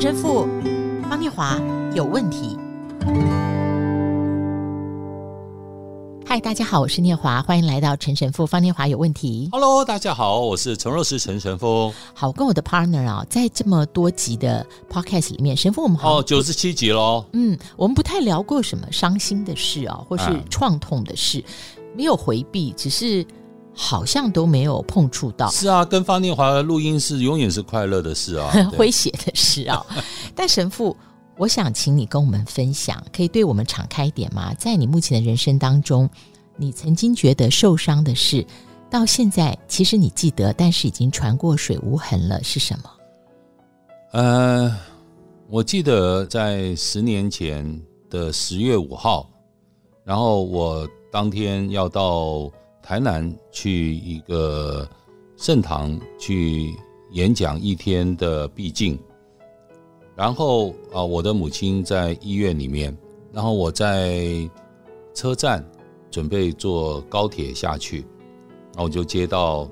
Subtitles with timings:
[0.00, 0.46] 陈神父
[1.10, 1.60] 方念华
[1.92, 2.56] 有问题。
[6.24, 9.48] 嗨，大家好，我是念华，欢迎来到陈神父方念华有问题。
[9.50, 11.92] Hello，大家好，我是陈若石陈神父。
[12.14, 17.24] 好，跟我的 partner 啊，在这么多集的 podcast 里面，神父我们好哦，九十七集喽。
[17.32, 21.42] 嗯，我们不太聊过什么伤心的事啊，或是创痛的事，
[21.76, 23.26] 嗯、没有回避，只是
[23.74, 25.48] 好像都没有碰触到。
[25.50, 29.84] 是啊，跟方念华的录音是永远是快乐的事啊， 诙谐的事啊。
[30.34, 30.96] 但神父。
[31.40, 34.52] 我想请你跟我们分享，可以对我们敞开一点吗？
[34.54, 36.10] 在你目前的人生当中，
[36.56, 38.44] 你曾经觉得受伤的事，
[38.90, 42.90] 到现在其实你记得，但是已经船过水无痕了，是什么？
[44.14, 44.76] 呃，
[45.48, 49.30] 我记得在十年前的十月五号，
[50.02, 52.50] 然后我当天要到
[52.82, 54.90] 台南去一个
[55.36, 56.76] 圣堂去
[57.12, 58.98] 演讲一天的毕竟。
[60.18, 62.92] 然后啊，我的母亲在医院里面，
[63.32, 64.50] 然后我在
[65.14, 65.64] 车站
[66.10, 67.98] 准备坐高铁下去，
[68.74, 69.68] 然后我就接到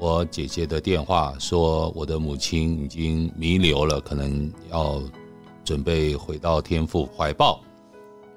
[0.00, 5.00] 我姐姐的电话，说我的母亲已经弥留了，可能要
[5.64, 7.60] 准备回到天父怀抱。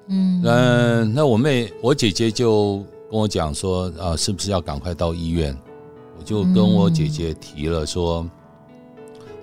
[0.06, 2.76] 嗯，那那我妹我姐姐就
[3.10, 5.58] 跟我讲说啊，是不是要赶快到医院？
[6.16, 8.24] 我就跟我姐姐提了说，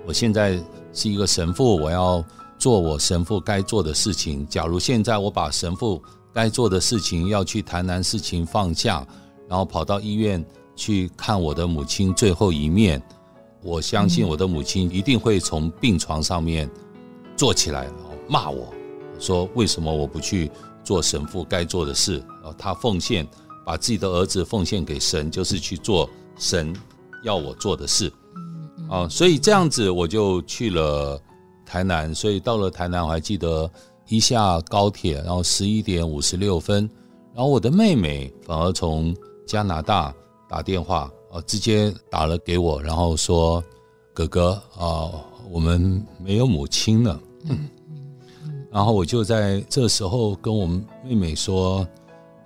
[0.06, 0.58] 我现在。
[0.94, 2.24] 是一个神父，我要
[2.56, 4.46] 做我神父该做的事情。
[4.48, 9.06] 假如现在我把神父该做的事情要去台南事情放下，
[9.48, 10.42] 然后跑到医院
[10.76, 13.02] 去看我的母亲最后一面，
[13.62, 16.70] 我相信我的母亲一定会从病床上面
[17.36, 18.72] 坐起来，然后骂我
[19.18, 20.50] 说：“为什么我不去
[20.82, 23.26] 做神父该做的事？”然后他奉献，
[23.64, 26.74] 把自己的儿子奉献给神，就是去做神
[27.22, 28.12] 要我做的事。
[28.94, 31.20] 啊，所以这样子我就去了
[31.66, 33.68] 台南，所以到了台南，我还记得
[34.06, 36.88] 一下高铁，然后十一点五十六分，
[37.34, 39.12] 然后我的妹妹反而从
[39.44, 40.14] 加拿大
[40.48, 43.60] 打电话，啊，直接打了给我，然后说
[44.14, 45.10] ：“哥哥啊，
[45.50, 47.68] 我们没有母亲了。”嗯，
[48.70, 51.84] 然后我就在这时候跟我们妹妹说：“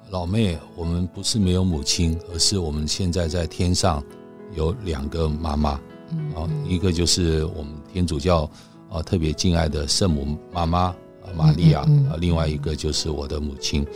[0.09, 4.03] 老妹，我们不是没有母亲，而是我们现在在天上
[4.55, 5.79] 有两个妈妈。”
[6.35, 8.51] 啊，一个就是我们天主教
[8.91, 10.95] 啊特别敬爱的圣母妈妈
[11.37, 13.87] 玛利亚啊，另外一个就是我的母亲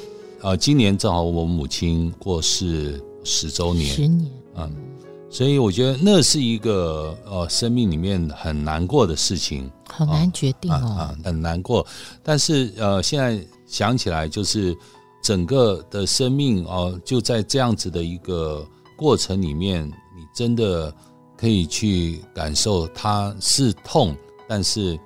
[0.43, 0.55] 啊。
[0.55, 4.71] 今年正好我母亲过世十周年，十年，嗯，
[5.31, 11.87] 所以我觉得那是一个呃生命里面很难过的事情，好难决定哦，啊，很难过。
[12.23, 14.77] 但是呃，现在想起来，就是
[15.23, 18.63] 整个的生命哦，就在这样子的一个
[18.95, 20.95] 过程里面，你真的。
[21.43, 24.15] 可以去感受，它是痛，
[24.49, 24.97] 但是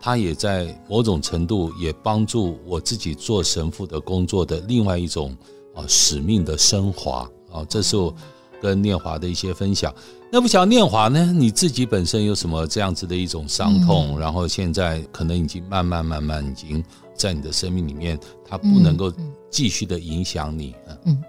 [0.00, 5.36] 它也在某种程度也帮助我自己做神父的工作的另外一种
[5.74, 8.14] 啊使命的升华啊，这是我
[8.62, 9.92] 跟念华的一些分享。
[10.30, 11.32] 那不晓得念华呢？
[11.32, 14.16] 你自己本身有什么这样子的一种伤痛？
[14.16, 16.84] 然后现在可能已经慢慢慢慢已经
[17.20, 19.12] 在你的生命里面，它不能够
[19.50, 20.74] 继续的影响你。
[21.04, 21.22] 嗯。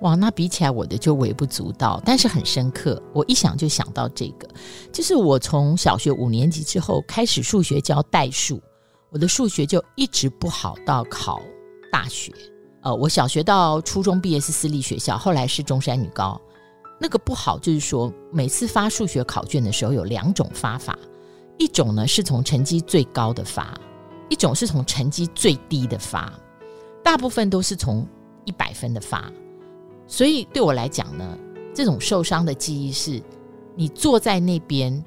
[0.00, 3.00] 哇，那比起来我的就微不足道，但是很深刻。
[3.12, 4.48] 我一想就想到这个，
[4.90, 8.58] 就是我从小学五年级之后开始数学教代数，
[9.10, 11.42] 我的数学就一直不好到考
[11.92, 12.32] 大学。
[12.82, 16.40] 呃，我小学到初中毕业是私立学校，后来是中山女高。
[16.98, 20.98] 那个不好就是说，每次发数学考卷的时候有两种发法，
[21.58, 23.78] 一种呢是从成绩最高的发，
[24.28, 26.32] 一种是从成绩最低的发，
[27.02, 28.06] 大部分都是从
[28.44, 29.30] 一百分的发。
[30.06, 31.38] 所以对我来讲呢，
[31.74, 33.22] 这种受伤的记忆是，
[33.74, 35.02] 你坐在那边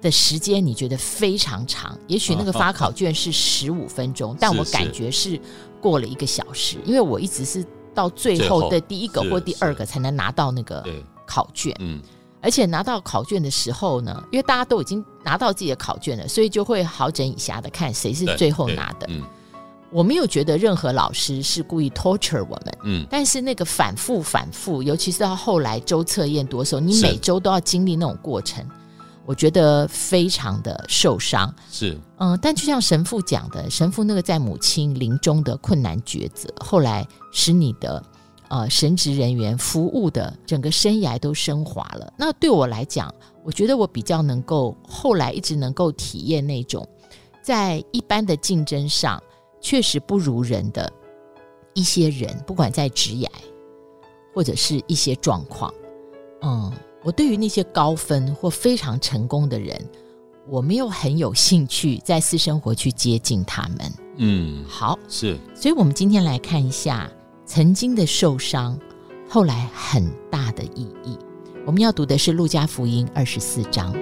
[0.00, 1.98] 的时间，你觉得非常长。
[2.06, 5.40] 也许那个发考卷是十五分钟，但我感觉是
[5.80, 10.84] 过了一个小时，因为我一直是到最后的第一个或第二个才能拿到那个
[11.26, 11.74] 考卷。
[11.80, 12.00] 嗯，
[12.44, 19.06] 而且拿到考卷的时候呢，因为大家都已经拿到自己的考卷了，所以就会好整以暇的看谁是最后拿的。
[19.08, 19.22] 嗯。
[19.90, 28.68] 我没有觉得任何老师是故意 torture 我们，嗯，但是那个反复反复，尤其是到后来周测验多的时候，你每周都要经历那种过程，
[29.24, 31.54] 我觉得非常的受伤。
[31.70, 38.02] 是，嗯，但就像神父讲的，神父那个在母亲临终的困难抉择，后来使你的
[38.54, 42.12] 呃神职人员服务的整个生涯都升华了。
[42.16, 43.12] 那对我来讲，
[43.42, 46.86] 我觉得我比较能够后来一直能够体验那种
[47.42, 49.20] 在一般的竞争上。
[49.60, 50.92] 确实不如人的
[51.72, 53.26] 一些人，不管在职涯
[54.34, 55.72] 或者是一些状况，
[56.42, 56.70] 嗯，
[57.02, 59.74] 我对于那些高分或非常成功的人，
[60.50, 63.92] 我没有很有兴趣在私生活去接近他们。
[64.18, 67.10] 嗯，好，是，所以我们今天来看一下
[67.46, 68.78] 曾经的受伤，
[69.28, 71.18] 后来很大的意义。
[71.66, 73.94] 我们要读的是《路加福音》二十四章。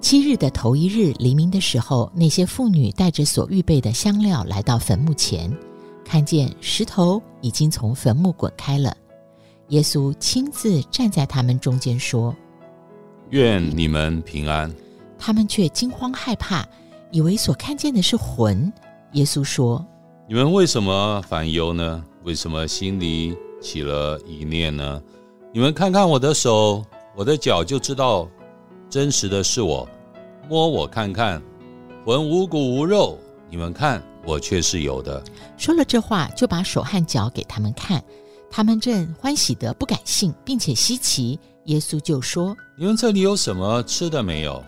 [0.00, 5.52] 七日的头一日黎明的时候，那些妇女带着所预备的香料来到坟墓前，
[6.04, 8.96] 看见石头已经从坟墓滚开了。
[9.68, 12.34] 耶稣亲自站在他们中间说
[13.30, 14.72] ：“愿你们平安。”
[15.18, 16.66] 他们却惊慌害怕，
[17.10, 18.72] 以为所看见的是魂。
[19.12, 19.84] 耶稣说
[20.28, 22.04] ：“你们为什么烦忧呢？
[22.24, 25.02] 为什么心里起了疑念呢？
[25.52, 26.84] 你们看看我的手，
[27.16, 28.28] 我的脚，就知道
[28.90, 29.88] 真实的是我。
[30.48, 31.42] 摸我看看，
[32.04, 33.18] 魂无骨无肉，
[33.48, 35.22] 你们看我却是有的。”
[35.56, 38.02] 说了这话，就把手和脚给他们看。
[38.50, 41.38] 他们正欢喜得不敢信，并且稀奇。
[41.64, 44.62] 耶稣就说：“你们这里有什么吃的没有？”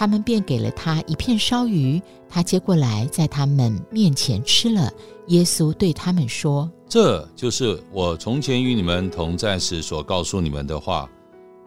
[0.00, 4.90] 他们便给了他一片烧鱼，他接过来，在他们面前吃了。
[5.26, 11.06] 耶稣对他们说：“这就是我从前与你们同在时所告诉你们的话。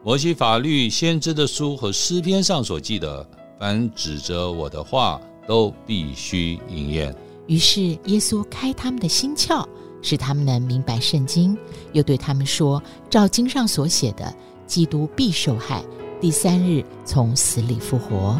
[0.03, 3.23] 摩西法律、先知的书和诗篇上所记的，
[3.59, 7.15] 凡指着我的话，都必须应验。”
[7.45, 9.63] 于是耶稣开他们的心窍。
[10.01, 11.55] 使他们能明白圣经，
[11.93, 12.81] 又对他们说
[13.11, 14.35] ：“照经上所写的，
[14.65, 15.81] 基督必受害，
[16.23, 18.39] 第三日从死里复活。”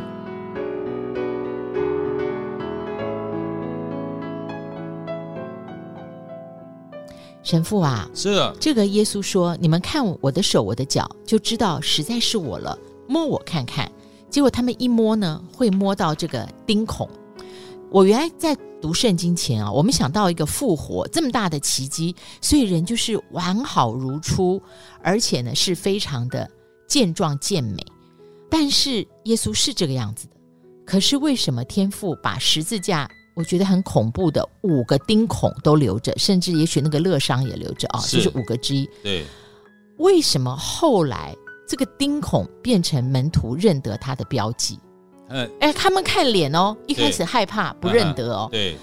[7.44, 12.80] 神父啊，是啊，这个耶稣说：“你们看我的手，我的脚，就知道实在是我了。
[13.06, 13.92] 摸我看看。”
[14.32, 17.10] 结果他们一摸呢，会摸到这个钉孔。
[17.92, 24.62] 我原来在读圣经前啊，我们想到一个复活这么大的奇迹，所以人就是完好如初，
[25.02, 26.50] 而且呢是非常的
[26.94, 27.84] 健壮健美。
[28.52, 30.34] 但是耶稣是这个样子的，
[30.86, 38.88] 可是为什么天父把十字架，我觉得很恐怖的五个钉孔都留着，甚至也许那个乐伤也留着啊，这是五个之一。
[39.02, 39.26] 对，
[39.98, 41.36] 为什么后来
[41.68, 44.78] 这个钉孔变成门徒认得他的标记？
[45.30, 48.78] 嗯，哎，他们看脸哦，一开始害怕不认得哦，对，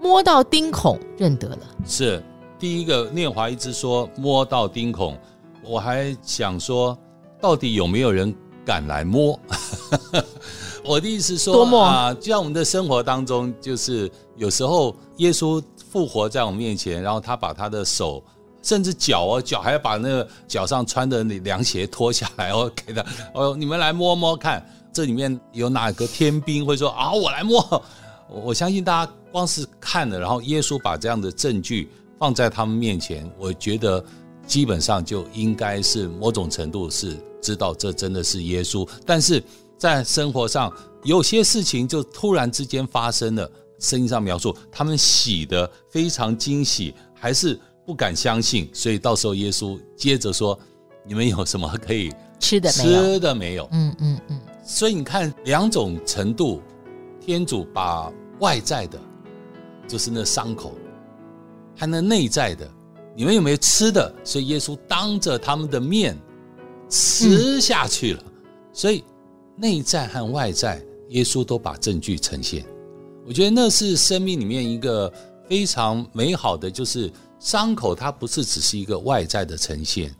[0.00, 1.66] 摸到钉孔认得了。
[1.84, 2.22] 是
[2.60, 5.18] 第一个，念华一直说摸到钉孔，
[5.64, 6.96] 我还想说，
[7.40, 8.34] 到底有没有人
[8.64, 9.38] 敢来摸？
[10.84, 18.22] 我的意思说，啊，就像我们的生活当中，就是有时候耶稣复活在我们面前，然后他把他的手，
[18.62, 23.04] 甚至脚哦，脚还要把那个脚上穿的那凉鞋脱下来哦， 给他
[23.34, 24.64] 哦，你们来摸摸看。
[24.92, 27.12] 这里面有哪个天兵会说啊？
[27.12, 27.82] 我来摸。
[28.30, 34.02] 我相信大家光是看了，然后耶稣把这样的证据放在他们面前，我觉得
[34.46, 38.88] 基本上就应该是某种程度是知道这真的是耶稣。
[39.04, 39.42] 但是
[39.76, 40.72] 在生活上
[41.02, 48.70] 有些事情就突然之间发生了，圣经上描述他们喜的非常惊喜，还是不敢相信。
[48.72, 50.58] 所以到时候耶稣接着说
[51.06, 53.02] ：“你们有什么可以吃的没有？
[53.02, 54.40] 吃的没有？”嗯嗯嗯。
[54.64, 56.60] 所以你看两种程度，
[57.20, 58.10] 天主把
[58.40, 58.98] 外在的，
[59.86, 60.74] 就是那伤口，
[61.76, 62.68] 还那内在的，
[63.16, 64.14] 你们有没有吃的？
[64.22, 66.16] 所以耶稣当着他们的面
[66.88, 68.22] 吃下去了。
[68.72, 69.02] 所以
[69.56, 72.64] 内在和外在，耶稣都把证据呈现。
[73.26, 75.10] 我觉得那是生命里面一个
[75.48, 80.14] 非常美好的，就是伤口它不是只是一个外在的呈现，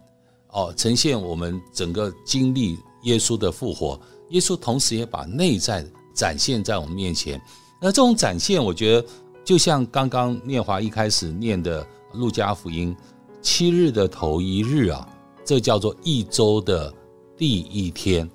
[0.48, 4.00] 哦，呈现我们整个经历耶稣的复活。
[4.30, 7.40] 耶稣同时也把内在展现在我们面前，
[7.80, 9.06] 那这种展现，我觉得
[9.44, 12.94] 就像刚刚念华一开始念的《路加福音》，
[13.42, 15.08] 七日的头一日啊，
[15.44, 16.92] 这叫做一周的
[17.36, 18.28] 第一天，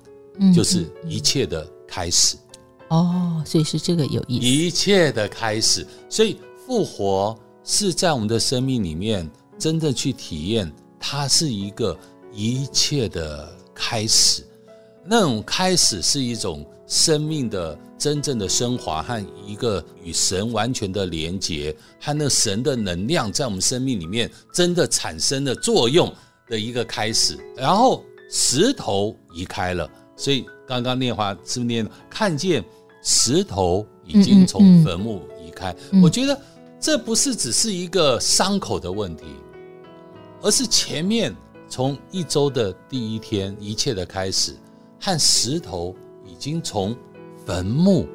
[0.54, 2.36] 就是一切的开始。
[2.88, 4.46] 哦，所以是这个有意思。
[4.46, 11.96] 一切的开始，所以复活是在我们的生命里面真正去体验，它是一个
[12.32, 14.44] 一切的开始。
[15.04, 26.12] 那种开始是一种生命的真正的升华和一个与神完全的连结，和那神的能量在我们生命里面真的产生的作用
[26.48, 27.38] 的一个开始。
[27.56, 32.64] 然后石头移开了，所以刚刚念华是不是念看见
[33.04, 35.72] 石头已经从坟墓移开？
[36.02, 36.36] 我觉得
[36.80, 39.26] 这不是只是一个伤口的问题，
[40.40, 41.32] 而是前面
[41.68, 44.56] 从一周的第一天一切的开始。
[45.00, 45.94] 和石头
[46.24, 46.96] 已经从
[47.44, 48.06] 坟墓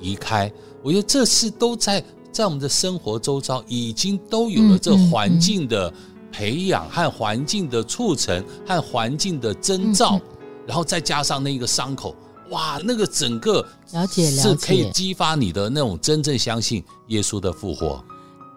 [0.00, 5.92] 移开，我觉得这是都在在我们的生活周遭已经都有了这环境的
[6.30, 10.20] 培养和环境的促成和环境的征兆，
[10.66, 12.16] 然后再加上那个伤口，
[12.50, 13.60] 哇，那个整个
[13.92, 18.02] 了解了解，是可以激发你的那种真正相信耶稣的复活。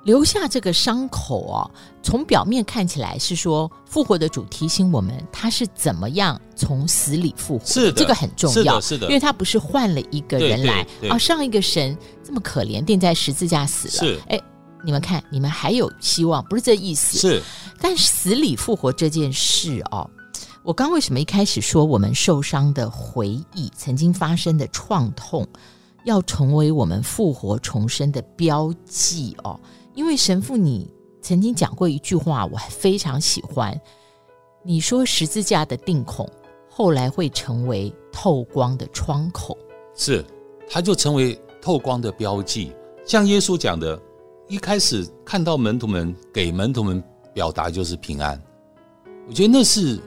[0.05, 1.69] 留下这个伤口哦，
[2.01, 7.65] 从表面看起来是说复活的主提醒我们，他是怎么样从死里复活。
[7.65, 13.93] 是的，这个很重要，是的，是的，因为他不是换了一个人来啊，上一个神这么可怜，钉在十字架死了。
[13.93, 14.39] 是，哎。
[14.83, 17.17] 你们看，你们还有希望，不是这意思。
[17.17, 17.41] 是，
[17.81, 20.07] 但死里复活这件事哦，
[20.61, 25.47] 我刚为什么一开始说我们受伤的回忆，曾经发生的创痛，
[26.05, 29.59] 要成为我们复活重生的标记哦？
[29.93, 30.89] 因为神父，你
[31.21, 33.79] 曾经讲过一句话，我还非常喜欢。
[34.63, 36.27] 你说十字架的钉孔
[36.69, 39.57] 后来会成为透光的窗口，
[39.95, 40.23] 是，
[40.69, 42.71] 它就成为透光的标记，
[43.05, 44.01] 像耶稣讲的。
[44.47, 48.39] 一开始看到门徒们给门徒们表达就是平安，
[49.27, 49.99] 我觉得那是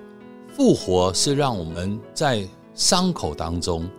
[0.55, 3.91] 复活，是让我们在伤口当中，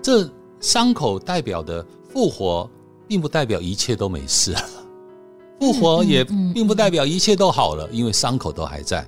[0.00, 0.26] 这
[0.62, 2.70] 伤口代表的复活，
[3.06, 4.62] 并不代表一切都没事了，
[5.60, 9.06] 复活也并不代表一切都好了，因为伤口都还在。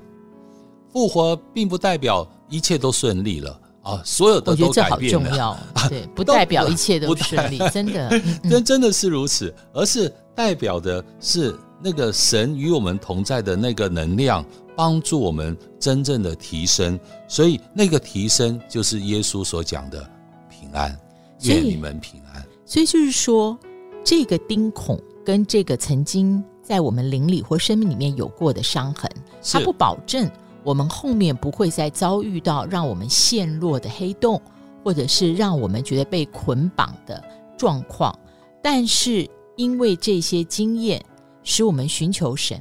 [0.92, 3.60] 复活并不代表一切都顺利了。
[3.82, 4.96] 啊，所有的都改变了。
[4.96, 14.42] 我觉得这好重要， 啊、对，不代表一切都顺利，真的，真 真的是如此，而是代表的是那个神与我们同在的那个能量，
[14.74, 16.98] 帮助我们真正的提升。
[17.28, 20.02] 所以那个提升就是耶稣所讲的
[20.48, 20.98] 平安，
[21.44, 22.44] 愿你们平安。
[22.64, 23.58] 所以就是说，
[24.02, 29.10] 这个钉孔跟这个曾经在我们灵里或生命里面有过的伤痕，
[29.42, 30.30] 它不保证。
[30.62, 34.40] 我们后面不会再遭遇到让我们陷落的黑洞，
[34.82, 37.22] 或者是让我们觉得被捆绑的
[37.58, 38.18] 状况。
[38.62, 41.04] 但是因为这些经验，
[41.42, 42.58] 使我们寻求神，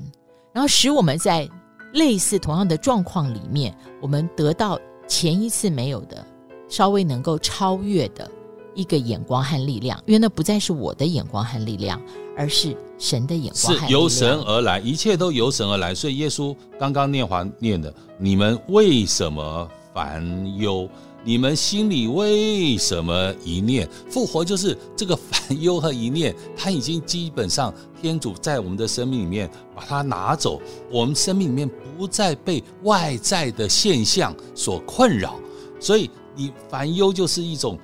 [0.52, 1.50] 然后使我们在
[1.94, 6.28] 类似同样的状况里面，我们得到前一次没有的，
[6.68, 8.30] 稍微能够超越的
[8.76, 10.02] 一个眼光和力量。
[10.06, 12.02] 因为那不再是我的眼光和力量，
[12.38, 12.76] 而是。
[13.00, 15.94] 神的眼光是由神而来，一切都由神而来。
[15.94, 20.88] 所以耶稣刚刚念完念的，你们为什么烦忧？
[21.26, 23.90] 你们心里为什么一念？
[24.10, 35.36] 复活就是这个烦忧和一念，他已经基本上天主在我们的生命里面把它拿走，我们生命里面不再被外在的现象所困扰。
[35.78, 37.78] 所以你烦忧就是一种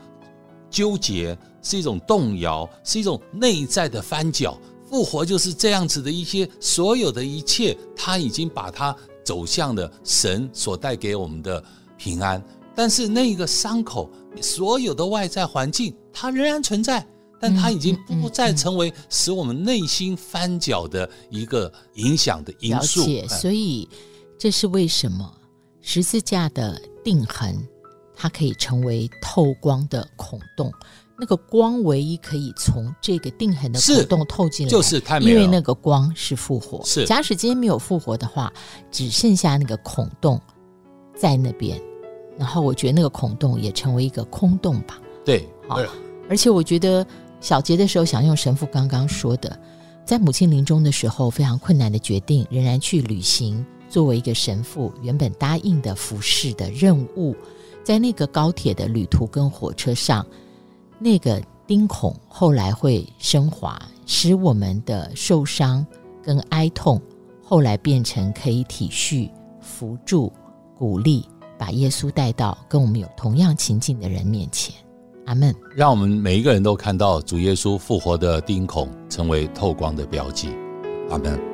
[0.69, 4.57] 纠结，是一种动摇，是一种内在的翻搅。
[4.89, 11.63] 复活就是这样子的一些所有的一切，他已经把它走向了神所带给我们的
[11.95, 12.43] 平安。
[12.75, 14.09] 但是那个伤口，
[14.41, 17.05] 所有的外在环境，它仍然存在，
[17.39, 23.01] 但它已经不再成为使我们内心翻搅的一个影响的因素。
[23.01, 23.87] 了解，所以
[24.39, 25.29] 这是为什么
[25.81, 27.55] 十字架的钉痕，
[28.21, 30.69] 它可以成为透光的孔洞。
[31.17, 36.83] 那个光唯一可以从这个定痕的孔洞透进来，就是太，因为那个光是复活。
[36.85, 38.51] 是，假使今天没有复活的话，
[38.91, 40.39] 只剩下那个孔洞
[41.15, 41.81] 在那边，
[42.37, 44.99] 然后我觉得那个孔洞也成为一个空洞吧。
[45.25, 45.79] 对，好。
[46.29, 47.05] 而且我觉得
[47.41, 49.59] 小杰的时候，想用神父刚刚说的，
[50.05, 57.35] 在母亲临终的时候非常困难的决定，仍然去履行作为一个神父原本答应的服侍的任务，
[57.83, 60.25] 在那个高铁的旅途跟火车上。
[61.01, 65.85] 那个钉孔后来会升华，使我们的受伤
[66.21, 67.01] 跟哀痛
[67.41, 69.31] 后来变成可以体恤、
[69.61, 70.29] 扶助、
[70.77, 71.25] 鼓励，
[71.57, 74.75] 把耶稣带到跟我们有同样情境的人面前。
[75.25, 75.55] 阿门。
[75.73, 80.49] 让我们每一个人都看到主耶稣复活的钉孔成为透光的标记。
[81.09, 81.48] 阿门。